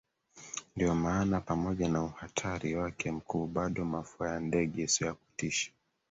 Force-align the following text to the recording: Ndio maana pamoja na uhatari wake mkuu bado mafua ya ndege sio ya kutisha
Ndio 0.75 0.95
maana 0.95 1.41
pamoja 1.41 1.89
na 1.89 2.03
uhatari 2.03 2.75
wake 2.75 3.11
mkuu 3.11 3.47
bado 3.47 3.85
mafua 3.85 4.29
ya 4.29 4.39
ndege 4.39 4.87
sio 4.87 5.07
ya 5.07 5.13
kutisha 5.13 5.71